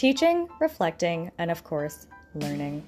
teaching, 0.00 0.48
reflecting, 0.60 1.30
and 1.36 1.50
of 1.50 1.62
course, 1.62 2.06
learning. 2.34 2.82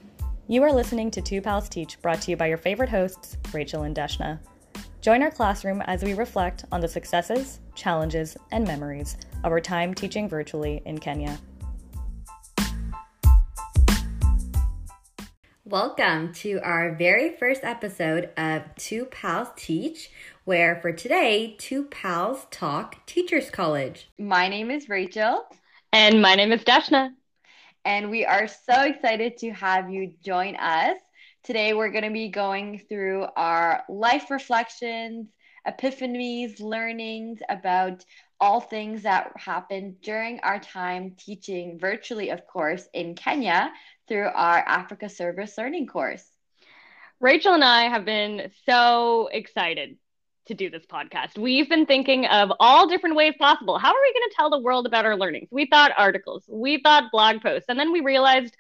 You 0.49 0.63
are 0.63 0.73
listening 0.73 1.11
to 1.11 1.21
Two 1.21 1.43
Pals 1.43 1.69
Teach, 1.69 2.01
brought 2.01 2.23
to 2.23 2.31
you 2.31 2.39
by 2.39 2.47
your 2.47 2.57
favorite 2.57 2.89
hosts, 2.89 3.37
Rachel 3.53 3.83
and 3.83 3.95
Deshna. 3.95 4.39
Join 5.03 5.23
our 5.23 5.31
classroom 5.31 5.83
as 5.83 6.03
we 6.03 6.15
reflect 6.15 6.65
on 6.73 6.81
the 6.81 6.89
successes, 6.89 7.61
challenges, 7.75 8.35
and 8.51 8.67
memories 8.67 9.19
of 9.45 9.53
our 9.53 9.61
time 9.61 9.93
teaching 9.93 10.27
virtually 10.27 10.81
in 10.87 10.97
Kenya. 10.97 11.39
Welcome 15.67 16.33
to 16.37 16.61
our 16.63 16.95
very 16.95 17.37
first 17.37 17.63
episode 17.63 18.31
of 18.39 18.63
Two 18.77 19.05
Pals 19.05 19.49
Teach, 19.55 20.11
where 20.45 20.81
for 20.81 20.93
today, 20.93 21.57
Two 21.59 21.85
Pals 21.85 22.47
Talk 22.51 23.05
Teachers 23.05 23.51
College. 23.51 24.09
My 24.19 24.49
name 24.49 24.71
is 24.71 24.89
Rachel. 24.89 25.45
And 25.95 26.23
my 26.23 26.37
name 26.37 26.53
is 26.53 26.63
Dashna. 26.63 27.11
And 27.85 28.11
we 28.11 28.25
are 28.25 28.49
so 28.49 28.81
excited 28.81 29.37
to 29.39 29.51
have 29.51 29.91
you 29.91 30.15
join 30.25 30.57
us. 30.57 30.97
Today, 31.45 31.75
we're 31.75 31.91
going 31.91 32.05
to 32.05 32.11
be 32.11 32.29
going 32.29 32.81
through 32.89 33.27
our 33.37 33.83
life 33.91 34.31
reflections, 34.31 35.29
epiphanies, 35.69 36.61
learnings 36.61 37.41
about 37.47 38.07
all 38.41 38.59
things 38.59 39.03
that 39.03 39.33
happened 39.37 40.01
during 40.01 40.41
our 40.41 40.59
time 40.59 41.15
teaching 41.19 41.79
virtually, 41.79 42.31
of 42.31 42.47
course, 42.47 42.89
in 42.95 43.15
Kenya 43.15 43.71
through 44.09 44.29
our 44.35 44.59
Africa 44.59 45.11
Service 45.11 45.59
Learning 45.59 45.87
course. 45.87 46.27
Rachel 47.21 47.53
and 47.53 47.63
I 47.63 47.91
have 47.91 48.07
been 48.07 48.51
so 48.65 49.29
excited 49.31 49.99
to 50.47 50.55
do 50.55 50.71
this 50.71 50.85
podcast. 50.87 51.39
We've 51.39 51.69
been 51.69 51.87
thinking 51.87 52.27
of 52.27 52.53
all 52.59 52.89
different 52.89 53.17
ways 53.17 53.35
possible. 53.39 53.79
How 53.79 53.89
are 53.89 54.01
we 54.01 54.13
going 54.13 54.29
to 54.31 54.35
tell 54.37 54.51
the 54.51 54.59
world 54.59 54.87
about 54.87 55.05
our 55.05 55.17
learnings? 55.17 55.49
We 55.51 55.67
thought 55.67 55.93
articles, 55.97 56.45
we 56.49 56.81
thought 56.83 57.13
blog 57.13 57.43
posts, 57.43 57.67
and 57.69 57.79
then 57.79 57.93
we 57.93 58.01
realized 58.01 58.57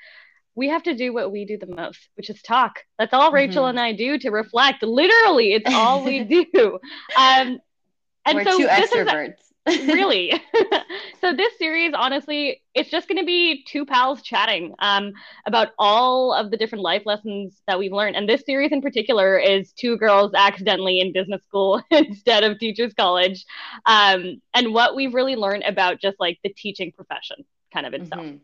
we 0.55 0.69
have 0.69 0.83
to 0.84 0.94
do 0.94 1.12
what 1.12 1.33
we 1.33 1.44
do 1.44 1.56
the 1.56 1.66
most, 1.66 2.08
which 2.14 2.30
is 2.30 2.41
talk. 2.42 2.80
That's 2.98 3.14
all 3.14 3.33
Rachel 3.33 3.64
mm-hmm. 3.64 3.78
and 3.78 3.80
I 3.80 3.92
do 3.92 4.19
to 4.19 4.30
reflect. 4.30 4.83
Literally, 4.83 5.55
it's 5.55 5.72
all 5.72 6.05
we 6.05 6.25
do. 6.55 6.78
Um, 7.16 7.58
and 8.25 8.36
We're 8.36 8.44
so 8.44 8.58
two 8.58 8.66
extroverts. 8.66 9.34
Is, 9.41 9.52
really. 9.66 10.32
so 11.20 11.32
this 11.34 11.56
series, 11.58 11.92
honestly, 11.94 12.62
it's 12.74 12.91
just 12.91 13.08
going 13.08 13.18
to 13.18 13.24
be 13.24 13.64
two 13.64 13.86
pals 13.86 14.22
chatting 14.22 14.74
um, 14.80 15.12
about 15.46 15.69
all 15.78 16.32
of 16.32 16.50
the 16.50 16.56
different 16.56 16.82
life 16.82 17.02
lessons 17.04 17.62
that 17.66 17.78
we've 17.78 17.92
learned. 17.92 18.16
And 18.16 18.28
this 18.28 18.44
series 18.44 18.72
in 18.72 18.82
particular 18.82 19.38
is 19.38 19.72
two 19.72 19.96
girls 19.96 20.32
accidentally 20.34 21.00
in 21.00 21.12
business 21.12 21.42
school 21.44 21.82
instead 21.91 22.44
of 22.44 22.58
teachers 22.58 22.92
college, 22.94 23.44
um, 23.86 24.41
and 24.54 24.74
what 24.74 24.96
we've 24.96 25.14
really 25.14 25.36
learned 25.36 25.64
about 25.64 26.00
just 26.00 26.19
like 26.19 26.38
the 26.42 26.52
teaching 26.52 26.92
profession 26.92 27.44
kind 27.72 27.86
of 27.86 27.94
itself. 27.94 28.22
Mm-hmm. 28.22 28.36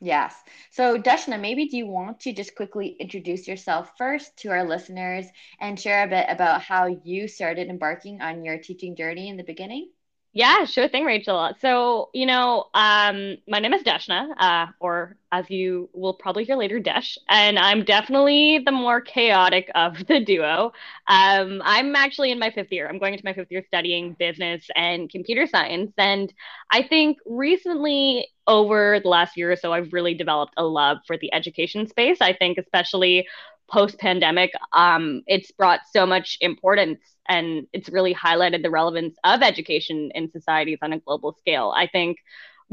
Yes. 0.00 0.34
So, 0.70 0.96
Deshna, 0.96 1.40
maybe 1.40 1.66
do 1.66 1.76
you 1.76 1.86
want 1.88 2.20
to 2.20 2.32
just 2.32 2.54
quickly 2.54 2.96
introduce 3.00 3.48
yourself 3.48 3.90
first 3.98 4.36
to 4.38 4.50
our 4.50 4.62
listeners 4.62 5.26
and 5.60 5.78
share 5.78 6.04
a 6.04 6.08
bit 6.08 6.26
about 6.28 6.62
how 6.62 6.86
you 6.86 7.26
started 7.26 7.68
embarking 7.68 8.20
on 8.20 8.44
your 8.44 8.58
teaching 8.58 8.94
journey 8.94 9.28
in 9.28 9.36
the 9.36 9.42
beginning? 9.42 9.90
Yeah, 10.34 10.66
sure 10.66 10.88
thing, 10.88 11.04
Rachel. 11.04 11.52
So, 11.60 12.10
you 12.12 12.26
know, 12.26 12.66
um, 12.74 13.38
my 13.48 13.58
name 13.58 13.72
is 13.72 13.82
Deshna, 13.82 14.28
uh, 14.38 14.66
or 14.78 15.16
as 15.32 15.50
you 15.50 15.88
will 15.94 16.14
probably 16.14 16.44
hear 16.44 16.54
later, 16.54 16.78
Desh, 16.78 17.18
and 17.28 17.58
I'm 17.58 17.82
definitely 17.82 18.60
the 18.64 18.70
more 18.70 19.00
chaotic 19.00 19.68
of 19.74 20.06
the 20.06 20.20
duo. 20.20 20.72
Um, 21.08 21.60
I'm 21.64 21.96
actually 21.96 22.30
in 22.30 22.38
my 22.38 22.50
fifth 22.50 22.70
year. 22.70 22.88
I'm 22.88 22.98
going 22.98 23.14
into 23.14 23.24
my 23.24 23.32
fifth 23.32 23.50
year 23.50 23.64
studying 23.66 24.14
business 24.18 24.64
and 24.76 25.10
computer 25.10 25.46
science. 25.46 25.92
And 25.98 26.32
I 26.70 26.82
think 26.82 27.18
recently, 27.26 28.28
over 28.46 29.00
the 29.02 29.08
last 29.08 29.36
year 29.36 29.50
or 29.52 29.56
so, 29.56 29.72
I've 29.72 29.92
really 29.92 30.14
developed 30.14 30.54
a 30.56 30.64
love 30.64 30.98
for 31.06 31.16
the 31.18 31.32
education 31.34 31.86
space. 31.88 32.18
I 32.20 32.32
think, 32.34 32.58
especially 32.58 33.26
post 33.70 33.98
pandemic, 33.98 34.50
um, 34.72 35.22
it's 35.26 35.50
brought 35.52 35.80
so 35.92 36.06
much 36.06 36.38
importance 36.40 37.00
and 37.28 37.66
it's 37.72 37.88
really 37.88 38.14
highlighted 38.14 38.62
the 38.62 38.70
relevance 38.70 39.16
of 39.24 39.42
education 39.42 40.10
in 40.14 40.30
societies 40.30 40.78
on 40.82 40.92
a 40.92 40.98
global 40.98 41.34
scale. 41.38 41.72
I 41.76 41.86
think 41.86 42.18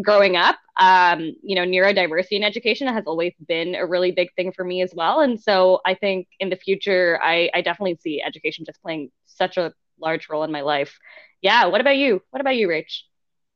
growing 0.01 0.35
up, 0.35 0.57
um, 0.79 1.35
you 1.41 1.55
know, 1.55 1.65
neurodiversity 1.65 2.33
in 2.33 2.43
education 2.43 2.87
has 2.87 3.05
always 3.07 3.33
been 3.47 3.75
a 3.75 3.85
really 3.85 4.11
big 4.11 4.33
thing 4.35 4.51
for 4.51 4.63
me 4.63 4.81
as 4.81 4.93
well. 4.93 5.21
And 5.21 5.41
so 5.41 5.81
I 5.85 5.93
think 5.93 6.27
in 6.39 6.49
the 6.49 6.55
future, 6.55 7.19
I, 7.21 7.49
I 7.53 7.61
definitely 7.61 7.97
see 8.01 8.21
education 8.21 8.65
just 8.65 8.81
playing 8.81 9.11
such 9.25 9.57
a 9.57 9.73
large 9.99 10.29
role 10.29 10.43
in 10.43 10.51
my 10.51 10.61
life. 10.61 10.97
Yeah. 11.41 11.65
What 11.67 11.81
about 11.81 11.97
you? 11.97 12.21
What 12.31 12.41
about 12.41 12.55
you, 12.55 12.67
Rach? 12.67 13.01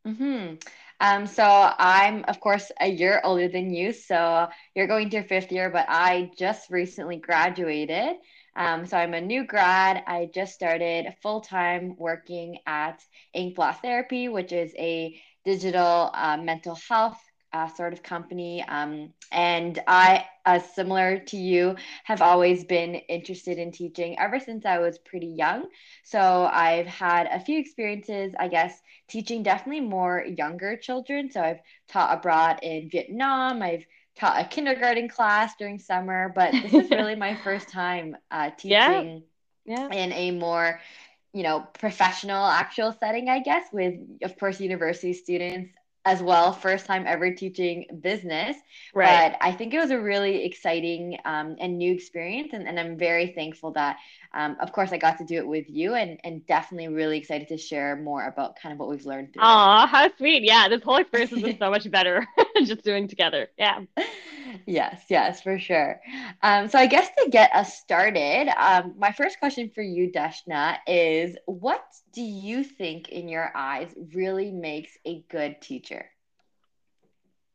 Hmm. 0.05 0.55
Um, 0.99 1.27
so 1.27 1.43
I'm, 1.43 2.25
of 2.27 2.39
course, 2.39 2.71
a 2.79 2.87
year 2.87 3.21
older 3.23 3.47
than 3.47 3.73
you. 3.73 3.93
So 3.93 4.49
you're 4.75 4.87
going 4.87 5.09
to 5.09 5.17
your 5.17 5.25
fifth 5.25 5.51
year, 5.51 5.69
but 5.69 5.85
I 5.87 6.31
just 6.37 6.69
recently 6.69 7.17
graduated. 7.17 8.17
Um, 8.55 8.85
so 8.85 8.97
I'm 8.97 9.13
a 9.13 9.21
new 9.21 9.45
grad. 9.45 10.03
I 10.07 10.29
just 10.33 10.53
started 10.53 11.15
full 11.21 11.41
time 11.41 11.95
working 11.97 12.57
at 12.65 13.01
Ink 13.33 13.55
Therapy, 13.81 14.27
which 14.27 14.51
is 14.51 14.73
a 14.77 15.19
digital 15.45 16.11
uh, 16.13 16.37
mental 16.37 16.77
health 16.89 17.19
uh, 17.53 17.67
sort 17.67 17.93
of 17.93 18.03
company. 18.03 18.63
Um, 18.67 19.13
and 19.31 19.79
I, 19.87 20.25
uh, 20.45 20.59
similar 20.59 21.19
to 21.19 21.37
you, 21.37 21.75
have 22.03 22.21
always 22.21 22.63
been 22.63 22.95
interested 22.95 23.57
in 23.57 23.71
teaching 23.71 24.17
ever 24.19 24.39
since 24.39 24.65
I 24.65 24.79
was 24.79 24.97
pretty 24.99 25.27
young. 25.27 25.67
So 26.03 26.49
I've 26.51 26.87
had 26.87 27.27
a 27.27 27.39
few 27.39 27.59
experiences, 27.59 28.33
I 28.39 28.47
guess, 28.47 28.79
teaching 29.07 29.43
definitely 29.43 29.81
more 29.81 30.23
younger 30.25 30.77
children. 30.77 31.31
So 31.31 31.41
I've 31.41 31.61
taught 31.87 32.17
abroad 32.17 32.59
in 32.61 32.89
Vietnam. 32.89 33.61
I've 33.61 33.85
taught 34.15 34.41
a 34.41 34.47
kindergarten 34.47 35.07
class 35.09 35.53
during 35.57 35.79
summer, 35.79 36.31
but 36.35 36.51
this 36.51 36.73
is 36.73 36.91
really 36.91 37.15
my 37.15 37.35
first 37.43 37.69
time 37.69 38.15
uh, 38.31 38.51
teaching 38.57 39.23
yeah. 39.65 39.89
Yeah. 39.89 39.89
in 39.91 40.11
a 40.13 40.31
more 40.31 40.79
you 41.33 41.43
know 41.43 41.59
professional 41.79 42.43
actual 42.43 42.91
setting 42.99 43.29
i 43.29 43.39
guess 43.39 43.65
with 43.71 43.93
of 44.23 44.37
course 44.39 44.59
university 44.59 45.13
students 45.13 45.71
as 46.05 46.21
well 46.21 46.53
first 46.53 46.85
time 46.85 47.05
ever 47.07 47.33
teaching 47.33 47.85
business. 48.01 48.55
Right. 48.93 49.31
But 49.31 49.37
i 49.41 49.51
think 49.51 49.73
it 49.73 49.79
was 49.79 49.91
a 49.91 49.99
really 49.99 50.45
exciting 50.45 51.17
um, 51.25 51.55
and 51.59 51.77
new 51.77 51.93
experience 51.93 52.49
and, 52.53 52.67
and 52.67 52.79
i'm 52.79 52.97
very 52.97 53.27
thankful 53.27 53.71
that 53.73 53.97
um, 54.33 54.57
of 54.59 54.71
course 54.71 54.91
i 54.91 54.97
got 54.97 55.17
to 55.19 55.25
do 55.25 55.35
it 55.37 55.47
with 55.47 55.65
you 55.69 55.93
and, 55.93 56.19
and 56.23 56.45
definitely 56.47 56.87
really 56.87 57.17
excited 57.17 57.47
to 57.49 57.57
share 57.57 57.95
more 57.95 58.25
about 58.25 58.55
kind 58.55 58.73
of 58.73 58.79
what 58.79 58.89
we've 58.89 59.05
learned 59.05 59.33
through 59.33 59.43
Oh, 59.43 59.85
how 59.87 60.09
sweet. 60.17 60.43
Yeah 60.43 60.67
this 60.69 60.81
whole 60.83 60.97
experience 60.97 61.31
has 61.31 61.41
been 61.41 61.57
so 61.59 61.69
much 61.69 61.89
better 61.91 62.25
just 62.65 62.83
doing 62.83 63.07
together. 63.07 63.49
Yeah 63.57 63.81
yes 64.65 65.03
yes 65.09 65.41
for 65.41 65.59
sure 65.59 65.99
um, 66.41 66.67
so 66.67 66.77
i 66.77 66.85
guess 66.87 67.09
to 67.17 67.29
get 67.29 67.53
us 67.53 67.77
started 67.79 68.49
um, 68.57 68.93
my 68.97 69.11
first 69.11 69.39
question 69.39 69.71
for 69.73 69.81
you 69.81 70.11
deshna 70.11 70.77
is 70.87 71.35
what 71.45 71.83
do 72.13 72.21
you 72.21 72.63
think 72.63 73.09
in 73.09 73.27
your 73.27 73.51
eyes 73.55 73.93
really 74.13 74.51
makes 74.51 74.91
a 75.05 75.23
good 75.29 75.59
teacher 75.61 76.09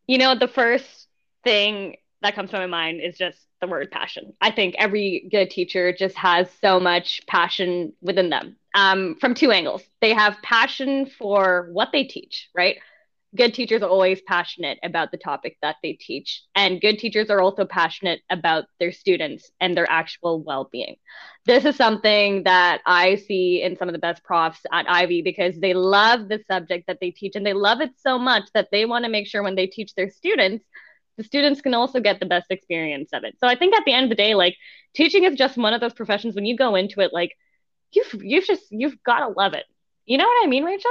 you 0.06 0.18
know 0.18 0.34
the 0.34 0.48
first 0.48 1.08
thing 1.42 1.96
that 2.22 2.34
comes 2.34 2.50
to 2.50 2.58
my 2.58 2.66
mind 2.66 3.00
is 3.00 3.18
just 3.18 3.38
the 3.60 3.70
word 3.70 3.90
passion. 3.90 4.32
I 4.40 4.50
think 4.50 4.74
every 4.78 5.28
good 5.30 5.50
teacher 5.50 5.92
just 5.92 6.16
has 6.16 6.48
so 6.60 6.80
much 6.80 7.20
passion 7.26 7.92
within 8.00 8.30
them 8.30 8.56
um, 8.74 9.16
from 9.20 9.34
two 9.34 9.50
angles. 9.50 9.82
They 10.00 10.12
have 10.12 10.36
passion 10.42 11.06
for 11.06 11.68
what 11.72 11.90
they 11.92 12.04
teach, 12.04 12.48
right? 12.54 12.76
Good 13.36 13.54
teachers 13.54 13.82
are 13.82 13.88
always 13.88 14.20
passionate 14.22 14.78
about 14.82 15.10
the 15.10 15.16
topic 15.16 15.56
that 15.62 15.76
they 15.82 15.94
teach. 15.94 16.42
And 16.54 16.80
good 16.80 16.98
teachers 16.98 17.30
are 17.30 17.40
also 17.40 17.64
passionate 17.64 18.20
about 18.30 18.64
their 18.78 18.92
students 18.92 19.50
and 19.60 19.76
their 19.76 19.90
actual 19.90 20.42
well 20.42 20.68
being. 20.70 20.96
This 21.44 21.64
is 21.64 21.76
something 21.76 22.44
that 22.44 22.80
I 22.86 23.16
see 23.16 23.62
in 23.62 23.76
some 23.76 23.88
of 23.88 23.92
the 23.92 23.98
best 23.98 24.22
profs 24.22 24.60
at 24.72 24.88
Ivey 24.88 25.22
because 25.22 25.58
they 25.58 25.74
love 25.74 26.28
the 26.28 26.42
subject 26.46 26.86
that 26.86 26.98
they 27.00 27.10
teach 27.10 27.34
and 27.34 27.44
they 27.44 27.52
love 27.54 27.80
it 27.80 27.90
so 27.98 28.18
much 28.18 28.44
that 28.54 28.68
they 28.70 28.84
want 28.84 29.04
to 29.04 29.10
make 29.10 29.26
sure 29.26 29.42
when 29.42 29.56
they 29.56 29.66
teach 29.66 29.94
their 29.94 30.10
students 30.10 30.64
the 31.16 31.24
students 31.24 31.60
can 31.60 31.74
also 31.74 32.00
get 32.00 32.20
the 32.20 32.26
best 32.26 32.46
experience 32.50 33.10
of 33.12 33.24
it. 33.24 33.36
So 33.38 33.46
I 33.46 33.56
think 33.56 33.74
at 33.74 33.84
the 33.84 33.92
end 33.92 34.04
of 34.04 34.10
the 34.10 34.16
day, 34.16 34.34
like 34.34 34.56
teaching 34.94 35.24
is 35.24 35.36
just 35.36 35.56
one 35.56 35.72
of 35.74 35.80
those 35.80 35.94
professions 35.94 36.34
when 36.34 36.44
you 36.44 36.56
go 36.56 36.74
into 36.74 37.00
it, 37.00 37.12
like 37.12 37.36
you've 37.92 38.22
you've 38.22 38.46
just 38.46 38.64
you've 38.70 39.02
got 39.04 39.20
to 39.20 39.28
love 39.28 39.54
it. 39.54 39.64
You 40.06 40.18
know 40.18 40.24
what 40.24 40.44
I 40.44 40.48
mean, 40.48 40.64
Rachel? 40.64 40.90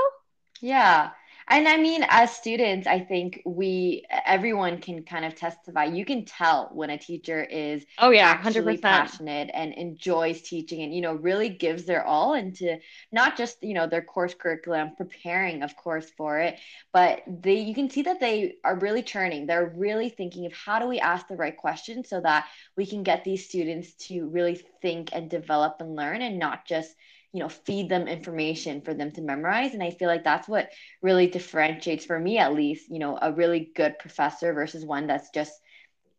Yeah. 0.62 1.12
And 1.48 1.68
I 1.68 1.78
mean, 1.78 2.06
as 2.08 2.32
students, 2.36 2.88
I 2.88 3.00
think 3.00 3.42
we, 3.46 4.06
everyone 4.26 4.80
can 4.80 5.04
kind 5.04 5.26
of 5.26 5.36
testify. 5.36 5.86
You 5.86 6.06
can 6.06 6.26
tell 6.26 6.70
when 6.74 6.90
a 6.90 6.98
teacher 6.98 7.44
is 7.44 7.86
oh 7.98 8.12
yeah, 8.12 8.36
hundred 8.38 8.64
percent 8.64 8.82
passionate 8.82 9.50
and 9.54 9.74
enjoys 9.74 10.42
teaching, 10.42 10.82
and 10.82 10.94
you 10.94 11.02
know, 11.02 11.14
really 11.14 11.50
gives 11.50 11.86
their 11.86 12.06
all 12.06 12.34
into 12.34 12.78
not 13.12 13.38
just 13.38 13.62
you 13.62 13.74
know 13.74 13.88
their 13.88 14.02
course 14.02 14.34
curriculum, 14.34 14.92
preparing, 14.96 15.64
of 15.64 15.76
course, 15.76 16.10
for 16.18 16.40
it, 16.40 16.58
but 16.92 17.22
they 17.28 17.60
you 17.60 17.76
can 17.76 17.90
see 17.90 18.04
that 18.04 18.20
they 18.20 18.56
are 18.64 18.80
really 18.80 19.04
churning. 19.04 19.46
They're 19.46 19.74
really 19.76 20.10
thinking 20.10 20.46
of 20.46 20.54
how 20.54 20.80
do 20.80 20.88
we 20.88 21.00
ask 21.00 21.28
the 21.28 21.36
right 21.36 21.56
questions 21.56 22.10
so 22.10 22.22
that 22.22 22.48
we 22.78 22.86
can 22.86 23.04
get 23.04 23.24
these 23.24 23.46
students 23.48 23.94
to 24.08 24.28
really 24.28 24.62
think 24.82 25.10
and 25.14 25.30
develop 25.30 25.78
and 25.80 25.96
learn, 25.96 26.22
and 26.22 26.40
not 26.40 26.66
just 26.66 26.94
you 27.34 27.40
know 27.40 27.50
feed 27.50 27.90
them 27.90 28.08
information 28.08 28.82
for 28.82 28.94
them 28.94 29.12
to 29.12 29.22
memorize 29.22 29.74
and 29.74 29.84
i 29.84 29.90
feel 29.90 30.08
like 30.08 30.24
that's 30.24 30.48
what 30.48 30.70
really 31.02 31.28
differentiates 31.28 32.06
for 32.06 32.18
me 32.18 32.38
at 32.38 32.54
least 32.54 32.90
you 32.90 33.00
know 33.00 33.18
a 33.22 33.34
really 33.34 33.72
good 33.76 33.98
professor 34.00 34.54
versus 34.54 34.86
one 34.86 35.08
that's 35.08 35.30
just 35.32 35.52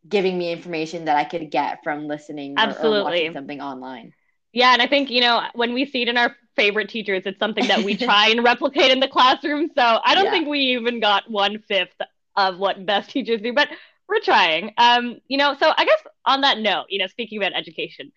giving 0.07 0.37
me 0.37 0.51
information 0.51 1.05
that 1.05 1.15
i 1.15 1.23
could 1.23 1.49
get 1.49 1.79
from 1.83 2.07
listening 2.07 2.53
Absolutely. 2.57 2.97
Or, 2.97 3.01
or 3.01 3.03
watching 3.05 3.33
something 3.33 3.61
online 3.61 4.13
yeah 4.53 4.73
and 4.73 4.81
i 4.81 4.87
think 4.87 5.09
you 5.09 5.21
know 5.21 5.41
when 5.55 5.73
we 5.73 5.85
see 5.85 6.03
it 6.03 6.09
in 6.09 6.17
our 6.17 6.35
favorite 6.55 6.89
teachers 6.89 7.23
it's 7.25 7.39
something 7.39 7.67
that 7.67 7.83
we 7.83 7.95
try 7.97 8.27
and 8.29 8.43
replicate 8.43 8.91
in 8.91 8.99
the 8.99 9.07
classroom 9.07 9.69
so 9.75 9.99
i 10.03 10.13
don't 10.13 10.25
yeah. 10.25 10.31
think 10.31 10.47
we 10.47 10.59
even 10.59 10.99
got 10.99 11.29
one 11.29 11.59
fifth 11.67 11.99
of 12.35 12.57
what 12.57 12.85
best 12.85 13.09
teachers 13.09 13.41
do 13.41 13.53
but 13.53 13.69
we're 14.07 14.19
trying 14.19 14.73
um 14.77 15.17
you 15.27 15.37
know 15.37 15.55
so 15.59 15.71
i 15.77 15.85
guess 15.85 16.01
on 16.25 16.41
that 16.41 16.59
note 16.59 16.85
you 16.89 16.99
know 16.99 17.07
speaking 17.07 17.37
about 17.37 17.53
education 17.53 18.11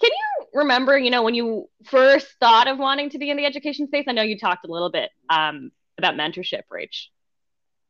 can 0.00 0.10
you 0.10 0.46
remember, 0.54 0.98
you 0.98 1.10
know, 1.10 1.22
when 1.22 1.34
you 1.34 1.68
first 1.84 2.26
thought 2.40 2.68
of 2.68 2.78
wanting 2.78 3.10
to 3.10 3.18
be 3.18 3.30
in 3.30 3.36
the 3.36 3.44
education 3.44 3.86
space? 3.86 4.04
I 4.08 4.12
know 4.12 4.22
you 4.22 4.38
talked 4.38 4.66
a 4.66 4.70
little 4.70 4.90
bit 4.90 5.10
um, 5.28 5.70
about 5.98 6.14
mentorship, 6.14 6.62
Rach. 6.72 7.06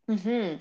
Hmm. 0.09 0.57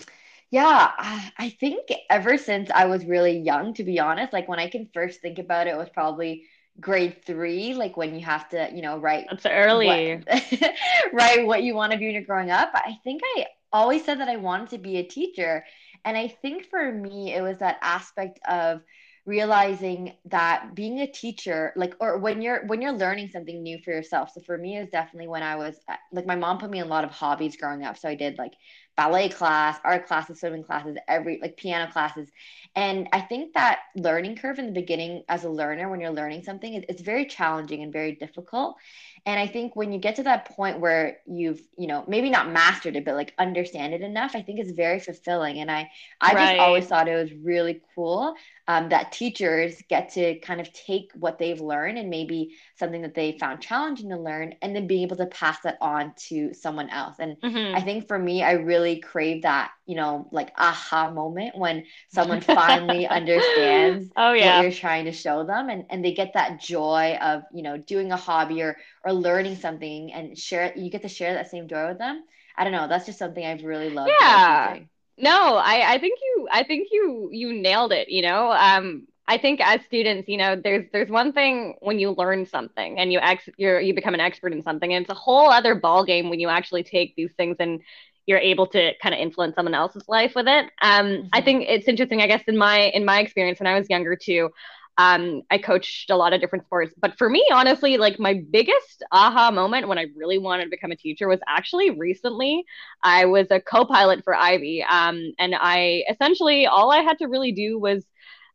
Yeah, 0.51 0.91
I 1.37 1.55
think 1.59 1.89
ever 2.09 2.37
since 2.37 2.71
I 2.73 2.85
was 2.85 3.05
really 3.05 3.37
young, 3.37 3.75
to 3.75 3.83
be 3.83 3.99
honest, 3.99 4.33
like 4.33 4.47
when 4.47 4.59
I 4.59 4.67
can 4.67 4.89
first 4.93 5.21
think 5.21 5.37
about 5.37 5.67
it, 5.67 5.71
it 5.71 5.77
was 5.77 5.89
probably 5.89 6.45
grade 6.79 7.23
three, 7.23 7.75
like 7.75 7.97
when 7.97 8.15
you 8.15 8.25
have 8.25 8.49
to, 8.49 8.69
you 8.73 8.81
know, 8.81 8.97
write. 8.97 9.27
That's 9.29 9.45
early. 9.45 10.23
What, 10.27 10.73
write 11.13 11.45
what 11.45 11.61
you 11.61 11.75
want 11.75 11.91
to 11.91 11.99
be 11.99 12.05
when 12.05 12.15
you're 12.15 12.23
growing 12.23 12.49
up. 12.49 12.71
I 12.73 12.97
think 13.03 13.21
I 13.23 13.45
always 13.71 14.03
said 14.03 14.21
that 14.21 14.29
I 14.29 14.37
wanted 14.37 14.69
to 14.69 14.77
be 14.79 14.97
a 14.97 15.03
teacher. 15.03 15.63
And 16.03 16.17
I 16.17 16.27
think 16.27 16.65
for 16.69 16.91
me, 16.91 17.33
it 17.33 17.41
was 17.41 17.59
that 17.59 17.77
aspect 17.81 18.39
of 18.47 18.81
realizing 19.29 20.13
that 20.25 20.73
being 20.73 20.99
a 21.01 21.07
teacher 21.07 21.71
like 21.75 21.93
or 21.99 22.17
when 22.17 22.41
you're 22.41 22.65
when 22.65 22.81
you're 22.81 22.93
learning 22.93 23.29
something 23.29 23.61
new 23.61 23.77
for 23.85 23.91
yourself. 23.91 24.31
So 24.33 24.41
for 24.41 24.57
me 24.57 24.79
was 24.79 24.89
definitely 24.89 25.27
when 25.27 25.43
i 25.43 25.55
was 25.55 25.79
uh, 25.87 25.95
like 26.11 26.25
my 26.25 26.35
mom 26.35 26.57
put 26.57 26.71
me 26.71 26.79
in 26.79 26.85
a 26.85 26.89
lot 26.89 27.05
of 27.05 27.11
hobbies 27.11 27.55
growing 27.55 27.83
up. 27.85 27.97
So 27.97 28.09
i 28.09 28.15
did 28.15 28.39
like 28.39 28.53
ballet 28.97 29.29
class 29.29 29.79
art 29.85 30.07
classes 30.07 30.39
swimming 30.39 30.63
classes 30.63 30.97
every 31.07 31.39
like 31.41 31.57
piano 31.57 31.91
classes. 31.91 32.29
And 32.75 33.07
i 33.13 33.21
think 33.21 33.53
that 33.53 33.79
learning 33.95 34.37
curve 34.37 34.57
in 34.59 34.65
the 34.65 34.79
beginning 34.81 35.23
as 35.29 35.43
a 35.43 35.49
learner 35.49 35.89
when 35.89 36.01
you're 36.01 36.11
learning 36.21 36.43
something 36.43 36.73
it's 36.89 37.01
very 37.01 37.25
challenging 37.27 37.83
and 37.83 37.93
very 37.93 38.15
difficult 38.15 38.77
and 39.25 39.39
i 39.39 39.47
think 39.47 39.75
when 39.75 39.91
you 39.91 39.99
get 39.99 40.15
to 40.15 40.23
that 40.23 40.45
point 40.45 40.79
where 40.79 41.17
you've 41.25 41.61
you 41.77 41.87
know 41.87 42.03
maybe 42.07 42.29
not 42.29 42.51
mastered 42.51 42.95
it 42.95 43.05
but 43.05 43.15
like 43.15 43.33
understand 43.37 43.93
it 43.93 44.01
enough 44.01 44.35
i 44.35 44.41
think 44.41 44.59
it's 44.59 44.71
very 44.71 44.99
fulfilling 44.99 45.59
and 45.59 45.69
i 45.71 45.89
i 46.21 46.33
right. 46.33 46.55
just 46.55 46.59
always 46.59 46.85
thought 46.85 47.07
it 47.07 47.15
was 47.15 47.31
really 47.43 47.81
cool 47.95 48.35
um, 48.67 48.89
that 48.89 49.11
teachers 49.11 49.81
get 49.89 50.09
to 50.13 50.37
kind 50.41 50.61
of 50.61 50.71
take 50.73 51.11
what 51.15 51.39
they've 51.39 51.59
learned 51.59 51.97
and 51.97 52.07
maybe 52.07 52.55
something 52.75 53.01
that 53.01 53.15
they 53.15 53.35
found 53.39 53.61
challenging 53.61 54.09
to 54.09 54.17
learn 54.17 54.53
and 54.61 54.75
then 54.75 54.85
being 54.85 55.01
able 55.01 55.17
to 55.17 55.25
pass 55.25 55.59
that 55.61 55.77
on 55.81 56.13
to 56.27 56.53
someone 56.53 56.89
else 56.89 57.15
and 57.19 57.35
mm-hmm. 57.41 57.75
i 57.75 57.81
think 57.81 58.07
for 58.07 58.19
me 58.19 58.43
i 58.43 58.51
really 58.51 58.99
crave 58.99 59.41
that 59.41 59.71
you 59.89 59.95
know 59.95 60.27
like 60.31 60.51
aha 60.55 61.09
moment 61.09 61.57
when 61.57 61.83
someone 62.09 62.41
finally 62.41 63.07
understands 63.07 64.11
oh, 64.15 64.33
yeah. 64.33 64.57
what 64.57 64.63
you're 64.63 64.71
trying 64.71 65.05
to 65.05 65.11
show 65.11 65.43
them 65.43 65.69
and, 65.69 65.83
and 65.89 66.05
they 66.05 66.13
get 66.13 66.31
that 66.35 66.61
joy 66.61 67.17
of 67.19 67.41
you 67.51 67.63
know 67.63 67.75
doing 67.75 68.11
a 68.11 68.15
hobby 68.15 68.61
or 68.61 68.77
or 69.03 69.11
learning 69.11 69.55
something 69.55 70.13
and 70.13 70.37
share 70.37 70.71
you 70.75 70.91
get 70.91 71.01
to 71.01 71.09
share 71.09 71.33
that 71.33 71.49
same 71.49 71.67
joy 71.67 71.87
with 71.87 71.97
them. 71.97 72.23
I 72.55 72.63
don't 72.63 72.73
know 72.73 72.87
that's 72.87 73.07
just 73.07 73.17
something 73.17 73.43
i've 73.43 73.63
really 73.63 73.89
loved 73.89 74.11
yeah. 74.19 74.77
No 75.17 75.55
i 75.55 75.93
i 75.93 75.97
think 75.97 76.19
you 76.21 76.47
i 76.51 76.61
think 76.63 76.89
you 76.91 77.29
you 77.31 77.53
nailed 77.53 77.91
it 77.91 78.09
you 78.09 78.21
know? 78.21 78.51
Um 78.51 79.07
I 79.29 79.37
think 79.37 79.61
as 79.61 79.81
students, 79.85 80.27
you 80.27 80.37
know, 80.37 80.55
there's 80.55 80.85
there's 80.91 81.07
one 81.07 81.33
thing 81.33 81.75
when 81.81 81.99
you 81.99 82.09
learn 82.09 82.47
something 82.47 82.97
and 82.97 83.13
you 83.13 83.19
ex 83.19 83.47
you're 83.57 83.79
you 83.79 83.93
become 83.93 84.15
an 84.15 84.19
expert 84.19 84.53
in 84.53 84.63
something, 84.63 84.91
and 84.91 85.03
it's 85.03 85.11
a 85.11 85.13
whole 85.13 85.51
other 85.51 85.75
ball 85.75 86.03
game 86.03 86.31
when 86.31 86.39
you 86.39 86.49
actually 86.49 86.81
take 86.81 87.15
these 87.15 87.31
things 87.33 87.55
and 87.59 87.81
you're 88.29 88.37
able 88.37 88.67
to 88.67 88.91
kind 89.01 89.15
of 89.15 89.19
influence 89.19 89.55
someone 89.55 89.73
else's 89.73 90.07
life 90.07 90.33
with 90.35 90.47
it. 90.47 90.65
Um, 90.83 91.05
mm-hmm. 91.05 91.27
I 91.33 91.41
think 91.41 91.65
it's 91.67 91.87
interesting. 91.87 92.21
I 92.21 92.27
guess 92.27 92.43
in 92.47 92.57
my 92.57 92.91
in 92.93 93.03
my 93.03 93.19
experience 93.21 93.59
when 93.59 93.65
I 93.65 93.77
was 93.77 93.89
younger 93.89 94.15
too, 94.15 94.51
um, 94.99 95.41
I 95.49 95.57
coached 95.57 96.11
a 96.11 96.15
lot 96.15 96.31
of 96.31 96.39
different 96.39 96.65
sports. 96.65 96.93
But 97.01 97.17
for 97.17 97.27
me, 97.27 97.43
honestly, 97.51 97.97
like 97.97 98.19
my 98.19 98.43
biggest 98.51 99.03
aha 99.11 99.49
moment 99.49 99.87
when 99.87 99.97
I 99.97 100.05
really 100.15 100.37
wanted 100.37 100.65
to 100.65 100.69
become 100.69 100.91
a 100.91 100.95
teacher 100.95 101.27
was 101.27 101.39
actually 101.47 101.89
recently. 101.89 102.65
I 103.01 103.25
was 103.25 103.47
a 103.49 103.59
co 103.59 103.83
pilot 103.83 104.23
for 104.23 104.35
Ivey. 104.35 104.85
Um, 104.87 105.33
and 105.39 105.55
I 105.57 106.03
essentially, 106.07 106.67
all 106.67 106.91
I 106.91 106.99
had 106.99 107.17
to 107.17 107.25
really 107.25 107.51
do 107.51 107.79
was 107.79 108.05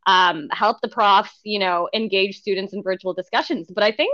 um, 0.05 0.47
help 0.51 0.79
the 0.79 0.87
profs, 0.87 1.37
you 1.43 1.59
know, 1.59 1.89
engage 1.93 2.39
students 2.39 2.71
in 2.71 2.81
virtual 2.81 3.13
discussions. 3.13 3.67
But 3.69 3.83
I 3.83 3.91
think 3.91 4.13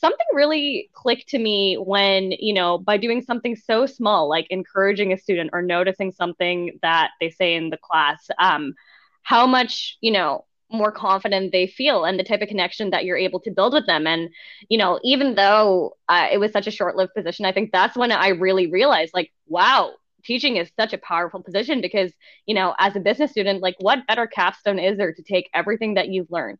something 0.00 0.26
really 0.32 0.90
clicked 0.92 1.28
to 1.28 1.38
me 1.38 1.76
when, 1.76 2.32
you 2.32 2.54
know, 2.54 2.78
by 2.78 2.96
doing 2.96 3.22
something 3.22 3.56
so 3.56 3.86
small, 3.86 4.28
like 4.28 4.46
encouraging 4.50 5.12
a 5.12 5.18
student 5.18 5.50
or 5.52 5.62
noticing 5.62 6.12
something 6.12 6.78
that 6.82 7.10
they 7.20 7.30
say 7.30 7.54
in 7.54 7.70
the 7.70 7.78
class, 7.78 8.28
um, 8.38 8.74
how 9.22 9.46
much, 9.46 9.98
you 10.00 10.12
know, 10.12 10.44
more 10.70 10.92
confident 10.92 11.50
they 11.50 11.66
feel 11.66 12.04
and 12.04 12.18
the 12.18 12.24
type 12.24 12.42
of 12.42 12.48
connection 12.48 12.90
that 12.90 13.04
you're 13.04 13.16
able 13.16 13.40
to 13.40 13.50
build 13.50 13.72
with 13.72 13.86
them. 13.86 14.06
And 14.06 14.28
you 14.68 14.78
know 14.78 15.00
even 15.02 15.34
though 15.34 15.96
uh, 16.08 16.28
it 16.32 16.38
was 16.38 16.52
such 16.52 16.66
a 16.66 16.70
short-lived 16.70 17.14
position 17.14 17.44
i 17.44 17.52
think 17.52 17.72
that's 17.72 17.96
when 17.96 18.12
i 18.12 18.28
really 18.28 18.70
realized 18.70 19.12
like 19.14 19.32
wow 19.46 19.92
teaching 20.24 20.56
is 20.56 20.70
such 20.78 20.92
a 20.92 20.98
powerful 20.98 21.42
position 21.42 21.80
because 21.80 22.12
you 22.46 22.54
know 22.54 22.74
as 22.78 22.96
a 22.96 23.00
business 23.00 23.30
student 23.30 23.62
like 23.62 23.76
what 23.80 24.06
better 24.06 24.26
capstone 24.26 24.78
is 24.78 24.98
there 24.98 25.12
to 25.12 25.22
take 25.22 25.48
everything 25.54 25.94
that 25.94 26.08
you've 26.08 26.30
learned 26.30 26.58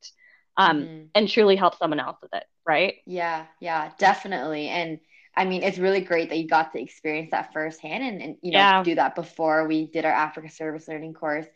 um, 0.58 0.82
mm-hmm. 0.82 1.04
and 1.14 1.28
truly 1.28 1.56
help 1.56 1.78
someone 1.78 2.00
else 2.00 2.18
with 2.20 2.34
it 2.34 2.44
right 2.66 2.96
yeah 3.06 3.46
yeah 3.60 3.90
definitely 3.98 4.68
and 4.68 5.00
I 5.36 5.44
mean, 5.44 5.62
it's 5.62 5.78
really 5.78 6.00
great 6.00 6.30
that 6.30 6.38
you 6.38 6.48
got 6.48 6.72
to 6.72 6.82
experience 6.82 7.30
that 7.30 7.52
firsthand 7.52 8.02
and, 8.02 8.20
and 8.20 8.36
you 8.42 8.50
know, 8.50 8.58
yeah. 8.58 8.82
do 8.82 8.96
that 8.96 9.14
before 9.14 9.68
we 9.68 9.86
did 9.86 10.04
our 10.04 10.12
Africa 10.12 10.50
service 10.50 10.88
learning 10.88 11.14
course. 11.14 11.46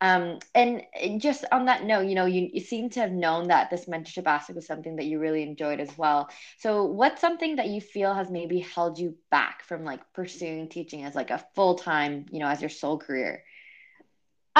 Um, 0.00 0.38
and 0.54 0.82
just 1.18 1.44
on 1.50 1.64
that 1.66 1.84
note, 1.84 2.06
you 2.06 2.14
know, 2.14 2.26
you, 2.26 2.50
you 2.52 2.60
seem 2.60 2.90
to 2.90 3.00
have 3.00 3.12
known 3.12 3.48
that 3.48 3.70
this 3.70 3.86
mentorship 3.86 4.26
aspect 4.26 4.56
was 4.56 4.66
something 4.66 4.96
that 4.96 5.06
you 5.06 5.18
really 5.18 5.42
enjoyed 5.42 5.80
as 5.80 5.96
well. 5.96 6.28
So, 6.58 6.84
what's 6.84 7.20
something 7.20 7.56
that 7.56 7.68
you 7.68 7.80
feel 7.80 8.14
has 8.14 8.30
maybe 8.30 8.60
held 8.60 8.98
you 8.98 9.16
back 9.30 9.62
from 9.62 9.84
like 9.84 10.00
pursuing 10.12 10.68
teaching 10.68 11.04
as 11.04 11.16
like 11.16 11.30
a 11.30 11.44
full 11.54 11.76
time, 11.76 12.26
you 12.30 12.38
know, 12.38 12.46
as 12.46 12.60
your 12.60 12.70
sole 12.70 12.98
career? 12.98 13.42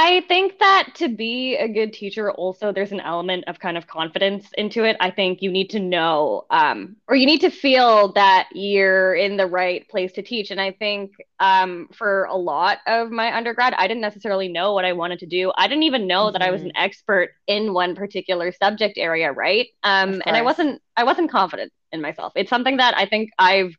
I 0.01 0.21
think 0.29 0.61
that 0.61 0.91
to 0.99 1.09
be 1.09 1.57
a 1.57 1.67
good 1.67 1.93
teacher, 1.93 2.31
also 2.31 2.71
there's 2.71 2.93
an 2.93 3.01
element 3.01 3.43
of 3.49 3.59
kind 3.59 3.77
of 3.77 3.89
confidence 3.89 4.47
into 4.57 4.85
it. 4.85 4.97
I 5.01 5.11
think 5.11 5.43
you 5.43 5.51
need 5.51 5.71
to 5.71 5.81
know, 5.81 6.45
um, 6.51 6.95
or 7.09 7.17
you 7.17 7.27
need 7.27 7.41
to 7.41 7.51
feel 7.51 8.13
that 8.13 8.49
you're 8.53 9.17
in 9.17 9.37
the 9.37 9.49
right 9.49 9.89
place 9.89 10.13
to 10.13 10.23
teach. 10.23 10.53
And 10.53 10.61
I 10.61 10.71
think 10.71 11.15
um, 11.41 11.89
for 11.93 12.27
a 12.27 12.37
lot 12.37 12.79
of 12.87 13.11
my 13.11 13.37
undergrad, 13.37 13.75
I 13.75 13.89
didn't 13.89 14.03
necessarily 14.03 14.47
know 14.47 14.73
what 14.73 14.85
I 14.85 14.93
wanted 14.93 15.19
to 15.19 15.27
do. 15.27 15.51
I 15.57 15.67
didn't 15.67 15.83
even 15.83 16.07
know 16.07 16.27
mm-hmm. 16.27 16.35
that 16.35 16.43
I 16.43 16.53
was 16.53 16.63
an 16.63 16.69
mm-hmm. 16.69 16.85
expert 16.85 17.31
in 17.49 17.75
one 17.75 17.97
particular 17.97 18.53
subject 18.53 18.99
area, 18.99 19.33
right? 19.33 19.67
Um, 19.83 20.23
and 20.25 20.37
I 20.37 20.43
wasn't, 20.43 20.81
I 20.97 21.03
wasn't 21.03 21.29
confident 21.29 21.73
in 21.91 22.01
myself. 22.01 22.35
It's 22.37 22.51
something 22.51 22.77
that 22.77 22.97
I 22.97 23.07
think 23.07 23.31
I've 23.37 23.75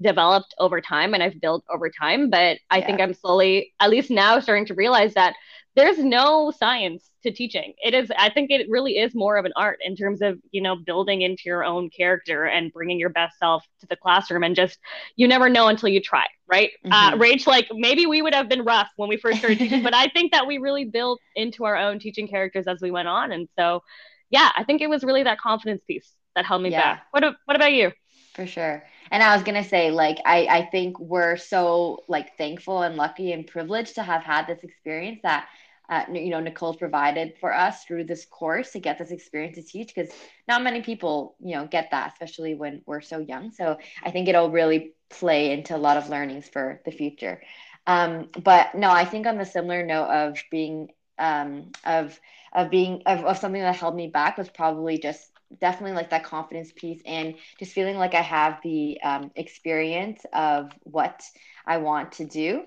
developed 0.00 0.54
over 0.58 0.80
time 0.80 1.14
and 1.14 1.22
I've 1.22 1.40
built 1.40 1.64
over 1.68 1.90
time. 1.90 2.30
But 2.30 2.58
I 2.70 2.78
yeah. 2.78 2.86
think 2.86 3.00
I'm 3.00 3.14
slowly, 3.14 3.72
at 3.80 3.90
least 3.90 4.10
now, 4.10 4.38
starting 4.40 4.66
to 4.66 4.74
realize 4.74 5.14
that 5.14 5.34
there's 5.76 5.98
no 5.98 6.52
science 6.56 7.10
to 7.24 7.32
teaching. 7.32 7.74
It 7.82 7.94
is, 7.94 8.10
I 8.16 8.30
think 8.30 8.50
it 8.50 8.68
really 8.70 8.98
is 8.98 9.14
more 9.14 9.36
of 9.36 9.44
an 9.44 9.52
art 9.56 9.78
in 9.84 9.96
terms 9.96 10.22
of, 10.22 10.38
you 10.52 10.62
know, 10.62 10.76
building 10.76 11.22
into 11.22 11.42
your 11.46 11.64
own 11.64 11.90
character 11.90 12.44
and 12.44 12.72
bringing 12.72 12.98
your 12.98 13.08
best 13.08 13.38
self 13.38 13.64
to 13.80 13.86
the 13.86 13.96
classroom 13.96 14.44
and 14.44 14.54
just, 14.54 14.78
you 15.16 15.26
never 15.26 15.48
know 15.48 15.68
until 15.68 15.88
you 15.88 16.00
try, 16.00 16.26
right? 16.46 16.70
Uh, 16.84 17.10
mm-hmm. 17.10 17.20
Uh, 17.20 17.24
Rach, 17.24 17.46
like 17.46 17.66
maybe 17.72 18.06
we 18.06 18.22
would 18.22 18.34
have 18.34 18.48
been 18.48 18.64
rough 18.64 18.88
when 18.96 19.08
we 19.08 19.16
first 19.16 19.38
started 19.38 19.58
teaching, 19.58 19.82
but 19.84 19.94
I 19.94 20.08
think 20.08 20.32
that 20.32 20.46
we 20.46 20.58
really 20.58 20.84
built 20.84 21.20
into 21.34 21.64
our 21.64 21.76
own 21.76 21.98
teaching 21.98 22.28
characters 22.28 22.66
as 22.68 22.80
we 22.80 22.90
went 22.90 23.08
on. 23.08 23.32
And 23.32 23.48
so, 23.58 23.82
yeah, 24.30 24.50
I 24.56 24.64
think 24.64 24.80
it 24.80 24.88
was 24.88 25.02
really 25.02 25.24
that 25.24 25.40
confidence 25.40 25.82
piece 25.86 26.12
that 26.36 26.44
held 26.44 26.62
me 26.62 26.70
yeah. 26.70 26.94
back. 26.96 27.06
What, 27.10 27.24
what 27.46 27.56
about 27.56 27.72
you? 27.72 27.90
For 28.34 28.46
sure. 28.46 28.84
And 29.12 29.22
I 29.22 29.34
was 29.34 29.44
gonna 29.44 29.62
say, 29.62 29.92
like, 29.92 30.18
I, 30.26 30.46
I 30.46 30.68
think 30.70 30.98
we're 30.98 31.36
so 31.36 32.02
like 32.08 32.36
thankful 32.36 32.82
and 32.82 32.96
lucky 32.96 33.32
and 33.32 33.46
privileged 33.46 33.94
to 33.94 34.02
have 34.02 34.22
had 34.22 34.46
this 34.46 34.64
experience 34.64 35.20
that 35.22 35.46
uh, 35.88 36.04
you 36.12 36.30
know 36.30 36.40
Nicole's 36.40 36.76
provided 36.76 37.34
for 37.40 37.54
us 37.54 37.84
through 37.84 38.04
this 38.04 38.24
course 38.24 38.72
to 38.72 38.80
get 38.80 38.98
this 38.98 39.10
experience 39.10 39.56
to 39.56 39.62
teach 39.62 39.94
because 39.94 40.10
not 40.48 40.62
many 40.62 40.80
people 40.80 41.36
you 41.40 41.54
know 41.54 41.66
get 41.66 41.90
that 41.90 42.12
especially 42.12 42.54
when 42.54 42.82
we're 42.86 43.00
so 43.00 43.18
young. 43.18 43.52
So 43.52 43.78
I 44.02 44.10
think 44.10 44.28
it'll 44.28 44.50
really 44.50 44.92
play 45.10 45.52
into 45.52 45.76
a 45.76 45.78
lot 45.78 45.96
of 45.96 46.08
learnings 46.08 46.48
for 46.48 46.80
the 46.84 46.90
future. 46.90 47.42
Um, 47.86 48.30
but 48.42 48.74
no 48.74 48.90
I 48.90 49.04
think 49.04 49.26
on 49.26 49.38
the 49.38 49.44
similar 49.44 49.84
note 49.84 50.08
of 50.08 50.38
being 50.50 50.88
um, 51.18 51.72
of 51.84 52.18
of 52.52 52.70
being 52.70 53.02
of, 53.06 53.24
of 53.24 53.38
something 53.38 53.60
that 53.60 53.76
held 53.76 53.94
me 53.94 54.08
back 54.08 54.38
was 54.38 54.48
probably 54.48 54.98
just 54.98 55.30
definitely 55.60 55.94
like 55.94 56.10
that 56.10 56.24
confidence 56.24 56.72
piece 56.74 57.00
and 57.04 57.34
just 57.58 57.72
feeling 57.72 57.96
like 57.96 58.14
I 58.14 58.22
have 58.22 58.60
the 58.62 59.00
um, 59.02 59.30
experience 59.36 60.24
of 60.32 60.72
what 60.82 61.22
I 61.66 61.78
want 61.78 62.12
to 62.12 62.24
do. 62.24 62.64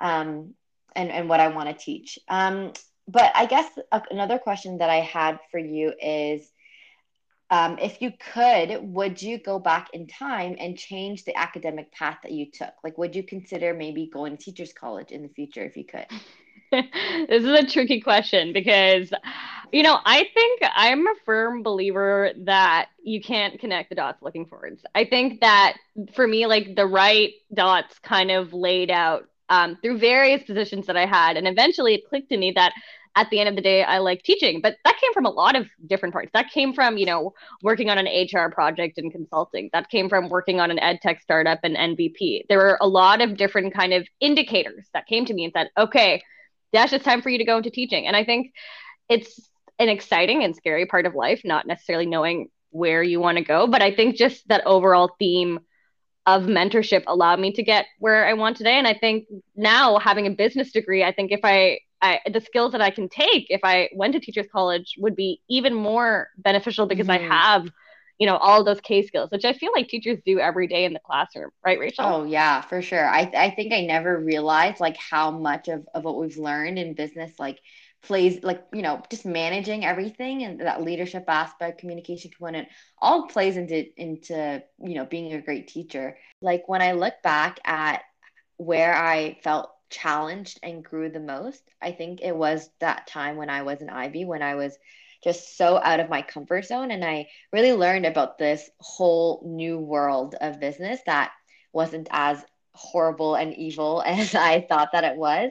Um, 0.00 0.54
and, 0.96 1.10
and 1.10 1.28
what 1.28 1.40
I 1.40 1.48
want 1.48 1.68
to 1.68 1.84
teach. 1.84 2.18
Um, 2.28 2.72
but 3.06 3.32
I 3.34 3.46
guess 3.46 3.70
another 4.10 4.38
question 4.38 4.78
that 4.78 4.90
I 4.90 5.00
had 5.00 5.38
for 5.50 5.58
you 5.58 5.92
is 6.00 6.50
um, 7.50 7.78
if 7.78 8.00
you 8.00 8.12
could, 8.32 8.80
would 8.82 9.20
you 9.20 9.38
go 9.38 9.58
back 9.58 9.88
in 9.92 10.06
time 10.06 10.56
and 10.58 10.78
change 10.78 11.24
the 11.24 11.36
academic 11.36 11.92
path 11.92 12.18
that 12.22 12.32
you 12.32 12.50
took? 12.50 12.72
Like, 12.82 12.96
would 12.96 13.14
you 13.14 13.22
consider 13.22 13.74
maybe 13.74 14.08
going 14.12 14.36
to 14.36 14.42
teachers 14.42 14.72
college 14.72 15.10
in 15.10 15.22
the 15.22 15.28
future 15.28 15.62
if 15.62 15.76
you 15.76 15.84
could? 15.84 16.06
this 17.28 17.44
is 17.44 17.46
a 17.46 17.66
tricky 17.66 18.00
question 18.00 18.52
because, 18.52 19.12
you 19.72 19.82
know, 19.82 19.98
I 20.04 20.26
think 20.32 20.62
I'm 20.74 21.06
a 21.06 21.14
firm 21.24 21.62
believer 21.62 22.32
that 22.44 22.88
you 23.02 23.20
can't 23.20 23.60
connect 23.60 23.90
the 23.90 23.94
dots 23.94 24.22
looking 24.22 24.46
forwards. 24.46 24.82
I 24.94 25.04
think 25.04 25.40
that 25.40 25.76
for 26.14 26.26
me, 26.26 26.46
like 26.46 26.74
the 26.74 26.86
right 26.86 27.34
dots 27.52 27.98
kind 28.00 28.30
of 28.30 28.54
laid 28.54 28.90
out 28.90 29.28
um, 29.48 29.76
through 29.82 29.98
various 29.98 30.42
positions 30.42 30.86
that 30.86 30.96
I 30.96 31.06
had. 31.06 31.36
And 31.36 31.46
eventually 31.46 31.94
it 31.94 32.08
clicked 32.08 32.30
to 32.30 32.36
me 32.36 32.52
that 32.52 32.72
at 33.16 33.30
the 33.30 33.38
end 33.38 33.48
of 33.48 33.54
the 33.54 33.62
day, 33.62 33.84
I 33.84 33.98
like 33.98 34.22
teaching. 34.22 34.60
But 34.60 34.76
that 34.84 34.98
came 35.00 35.12
from 35.12 35.26
a 35.26 35.30
lot 35.30 35.54
of 35.54 35.66
different 35.86 36.12
parts. 36.12 36.30
That 36.32 36.50
came 36.50 36.72
from, 36.72 36.96
you 36.96 37.06
know, 37.06 37.32
working 37.62 37.88
on 37.88 37.98
an 37.98 38.06
HR 38.06 38.50
project 38.50 38.98
and 38.98 39.12
consulting. 39.12 39.70
That 39.72 39.88
came 39.88 40.08
from 40.08 40.28
working 40.28 40.60
on 40.60 40.70
an 40.70 40.80
ed 40.80 40.98
tech 41.00 41.20
startup 41.20 41.60
and 41.62 41.76
NVP. 41.76 42.42
There 42.48 42.58
were 42.58 42.78
a 42.80 42.88
lot 42.88 43.20
of 43.20 43.36
different 43.36 43.72
kind 43.72 43.92
of 43.92 44.06
indicators 44.20 44.88
that 44.94 45.06
came 45.06 45.24
to 45.26 45.34
me 45.34 45.44
and 45.44 45.52
said, 45.52 45.70
okay, 45.78 46.22
Dash, 46.72 46.92
it's 46.92 47.04
time 47.04 47.22
for 47.22 47.30
you 47.30 47.38
to 47.38 47.44
go 47.44 47.58
into 47.58 47.70
teaching. 47.70 48.06
And 48.06 48.16
I 48.16 48.24
think 48.24 48.52
it's 49.08 49.48
an 49.78 49.88
exciting 49.88 50.42
and 50.42 50.56
scary 50.56 50.86
part 50.86 51.06
of 51.06 51.14
life, 51.14 51.42
not 51.44 51.66
necessarily 51.66 52.06
knowing 52.06 52.48
where 52.70 53.02
you 53.02 53.20
want 53.20 53.38
to 53.38 53.44
go. 53.44 53.68
But 53.68 53.82
I 53.82 53.94
think 53.94 54.16
just 54.16 54.46
that 54.48 54.66
overall 54.66 55.14
theme 55.20 55.60
of 56.26 56.44
mentorship 56.44 57.04
allowed 57.06 57.38
me 57.38 57.52
to 57.52 57.62
get 57.62 57.86
where 57.98 58.26
I 58.26 58.32
want 58.32 58.56
today. 58.56 58.78
And 58.78 58.86
I 58.86 58.94
think 58.94 59.26
now 59.56 59.98
having 59.98 60.26
a 60.26 60.30
business 60.30 60.72
degree, 60.72 61.04
I 61.04 61.12
think 61.12 61.32
if 61.32 61.40
I, 61.44 61.80
I 62.00 62.20
the 62.30 62.40
skills 62.40 62.72
that 62.72 62.80
I 62.80 62.90
can 62.90 63.08
take 63.08 63.46
if 63.50 63.60
I 63.62 63.90
went 63.94 64.14
to 64.14 64.20
teachers 64.20 64.46
college 64.50 64.94
would 64.98 65.16
be 65.16 65.40
even 65.48 65.74
more 65.74 66.28
beneficial 66.38 66.86
because 66.86 67.08
mm-hmm. 67.08 67.30
I 67.32 67.34
have 67.34 67.70
you 68.18 68.26
know 68.26 68.36
all 68.36 68.62
those 68.62 68.80
case 68.80 69.08
skills 69.08 69.30
which 69.30 69.44
i 69.44 69.52
feel 69.52 69.72
like 69.74 69.88
teachers 69.88 70.18
do 70.24 70.38
every 70.38 70.66
day 70.66 70.84
in 70.84 70.92
the 70.92 71.00
classroom 71.00 71.50
right 71.64 71.78
rachel 71.78 72.04
oh 72.06 72.24
yeah 72.24 72.60
for 72.60 72.80
sure 72.80 73.08
i, 73.08 73.30
I 73.36 73.50
think 73.50 73.72
i 73.72 73.80
never 73.80 74.18
realized 74.18 74.80
like 74.80 74.96
how 74.96 75.30
much 75.30 75.68
of, 75.68 75.86
of 75.94 76.04
what 76.04 76.16
we've 76.16 76.36
learned 76.36 76.78
in 76.78 76.94
business 76.94 77.32
like 77.38 77.58
plays 78.04 78.42
like 78.42 78.62
you 78.72 78.82
know 78.82 79.02
just 79.10 79.24
managing 79.24 79.84
everything 79.84 80.42
and 80.42 80.60
that 80.60 80.82
leadership 80.82 81.24
aspect 81.28 81.80
communication 81.80 82.30
component 82.30 82.68
all 82.98 83.26
plays 83.26 83.56
into 83.56 83.84
into 84.00 84.62
you 84.82 84.94
know 84.94 85.04
being 85.04 85.32
a 85.32 85.40
great 85.40 85.68
teacher 85.68 86.16
like 86.40 86.68
when 86.68 86.82
i 86.82 86.92
look 86.92 87.14
back 87.22 87.58
at 87.64 88.02
where 88.56 88.94
i 88.94 89.36
felt 89.42 89.70
challenged 89.90 90.58
and 90.62 90.84
grew 90.84 91.08
the 91.08 91.20
most 91.20 91.62
i 91.82 91.90
think 91.90 92.20
it 92.20 92.34
was 92.34 92.68
that 92.80 93.06
time 93.06 93.36
when 93.36 93.50
i 93.50 93.62
was 93.62 93.80
an 93.80 93.90
Ivey 93.90 94.24
when 94.24 94.42
i 94.42 94.54
was 94.54 94.76
just 95.24 95.56
so 95.56 95.80
out 95.82 96.00
of 96.00 96.10
my 96.10 96.20
comfort 96.20 96.66
zone. 96.66 96.90
And 96.90 97.02
I 97.02 97.28
really 97.50 97.72
learned 97.72 98.04
about 98.04 98.36
this 98.38 98.70
whole 98.78 99.42
new 99.44 99.78
world 99.78 100.36
of 100.40 100.60
business 100.60 101.00
that 101.06 101.32
wasn't 101.72 102.08
as 102.12 102.44
horrible 102.74 103.34
and 103.34 103.54
evil 103.54 104.02
as 104.06 104.34
I 104.34 104.60
thought 104.60 104.90
that 104.92 105.04
it 105.04 105.16
was. 105.16 105.50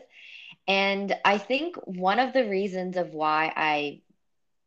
And 0.67 1.15
I 1.25 1.37
think 1.37 1.75
one 1.85 2.19
of 2.19 2.33
the 2.33 2.47
reasons 2.47 2.97
of 2.97 3.13
why 3.13 3.51
I 3.55 4.01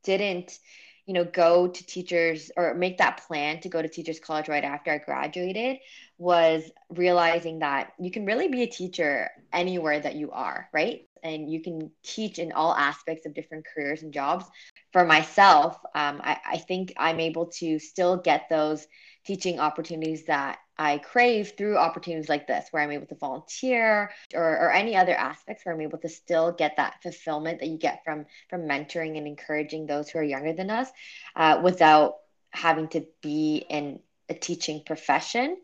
didn't, 0.04 0.58
you 1.06 1.14
know, 1.14 1.24
go 1.24 1.68
to 1.68 1.86
teachers 1.86 2.50
or 2.56 2.74
make 2.74 2.98
that 2.98 3.22
plan 3.26 3.60
to 3.60 3.68
go 3.68 3.80
to 3.80 3.88
teachers 3.88 4.20
college 4.20 4.48
right 4.48 4.64
after 4.64 4.90
I 4.92 4.98
graduated 4.98 5.78
was 6.18 6.62
realizing 6.90 7.60
that 7.60 7.92
you 7.98 8.10
can 8.10 8.26
really 8.26 8.48
be 8.48 8.62
a 8.62 8.66
teacher 8.66 9.30
anywhere 9.52 10.00
that 10.00 10.16
you 10.16 10.30
are, 10.32 10.68
right? 10.72 11.02
And 11.22 11.50
you 11.50 11.62
can 11.62 11.90
teach 12.02 12.38
in 12.38 12.52
all 12.52 12.74
aspects 12.74 13.26
of 13.26 13.34
different 13.34 13.66
careers 13.74 14.02
and 14.02 14.12
jobs 14.12 14.44
for 14.92 15.04
myself, 15.04 15.76
um, 15.94 16.20
I, 16.24 16.38
I 16.52 16.56
think 16.58 16.94
I'm 16.96 17.20
able 17.20 17.46
to 17.58 17.78
still 17.78 18.16
get 18.16 18.48
those 18.48 18.86
teaching 19.26 19.58
opportunities 19.58 20.26
that 20.26 20.58
I 20.78 20.98
crave 20.98 21.54
through 21.56 21.78
opportunities 21.78 22.28
like 22.28 22.46
this, 22.46 22.66
where 22.70 22.82
I'm 22.82 22.92
able 22.92 23.06
to 23.06 23.14
volunteer 23.14 24.10
or, 24.34 24.42
or 24.42 24.72
any 24.72 24.94
other 24.96 25.14
aspects 25.14 25.64
where 25.64 25.74
I'm 25.74 25.80
able 25.80 25.98
to 25.98 26.08
still 26.08 26.52
get 26.52 26.76
that 26.76 27.02
fulfillment 27.02 27.60
that 27.60 27.68
you 27.68 27.78
get 27.78 28.04
from 28.04 28.26
from 28.50 28.62
mentoring 28.62 29.16
and 29.16 29.26
encouraging 29.26 29.86
those 29.86 30.08
who 30.08 30.18
are 30.18 30.24
younger 30.24 30.52
than 30.52 30.70
us, 30.70 30.88
uh, 31.34 31.60
without 31.62 32.16
having 32.50 32.88
to 32.88 33.06
be 33.22 33.64
in 33.68 34.00
a 34.28 34.34
teaching 34.34 34.82
profession 34.84 35.56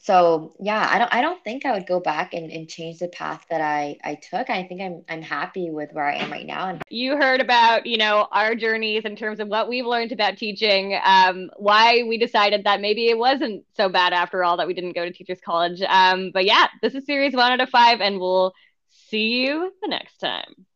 so 0.00 0.54
yeah 0.60 0.88
i 0.90 0.98
don't 0.98 1.12
i 1.12 1.20
don't 1.20 1.42
think 1.42 1.66
i 1.66 1.72
would 1.72 1.86
go 1.86 1.98
back 1.98 2.32
and, 2.32 2.50
and 2.50 2.68
change 2.68 2.98
the 2.98 3.08
path 3.08 3.44
that 3.50 3.60
i 3.60 3.96
i 4.04 4.14
took. 4.14 4.48
I 4.48 4.62
think 4.62 4.80
i'm 4.80 5.02
i'm 5.08 5.22
happy 5.22 5.70
with 5.70 5.92
where 5.92 6.04
i 6.04 6.14
am 6.14 6.30
right 6.30 6.46
now 6.46 6.68
and 6.68 6.82
you 6.88 7.16
heard 7.16 7.40
about 7.40 7.84
you 7.84 7.98
know 7.98 8.28
our 8.30 8.54
journeys 8.54 9.04
in 9.04 9.16
terms 9.16 9.40
of 9.40 9.48
what 9.48 9.68
we've 9.68 9.84
learned 9.84 10.12
about 10.12 10.36
teaching 10.36 10.98
um, 11.04 11.50
why 11.56 12.04
we 12.04 12.16
decided 12.16 12.64
that 12.64 12.80
maybe 12.80 13.08
it 13.08 13.18
wasn't 13.18 13.64
so 13.76 13.88
bad 13.88 14.12
after 14.12 14.44
all 14.44 14.56
that 14.56 14.66
we 14.66 14.74
didn't 14.74 14.94
go 14.94 15.04
to 15.04 15.12
teachers 15.12 15.40
college. 15.44 15.82
Um, 15.82 16.30
but 16.32 16.44
yeah 16.44 16.68
this 16.80 16.94
is 16.94 17.04
series 17.04 17.34
one 17.34 17.52
out 17.52 17.60
of 17.60 17.68
five 17.68 18.00
and 18.00 18.20
we'll 18.20 18.54
see 18.88 19.44
you 19.46 19.72
the 19.82 19.88
next 19.88 20.18
time. 20.18 20.66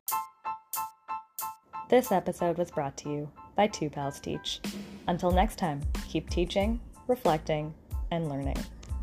This 1.88 2.10
episode 2.10 2.58
was 2.58 2.70
brought 2.70 2.96
to 2.98 3.08
you 3.08 3.30
by 3.54 3.66
two 3.66 3.90
pals 3.90 4.18
teach. 4.18 4.60
Until 5.06 5.30
next 5.30 5.58
time 5.58 5.80
keep 6.08 6.28
teaching 6.28 6.80
reflecting 7.06 7.74
and 8.10 8.28
learning 8.28 8.56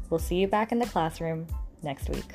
We'll 0.09 0.19
see 0.19 0.35
you 0.35 0.47
back 0.47 0.71
in 0.71 0.79
the 0.79 0.85
classroom 0.85 1.47
next 1.83 2.09
week. 2.09 2.33